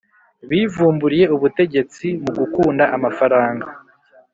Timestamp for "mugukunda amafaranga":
2.23-3.67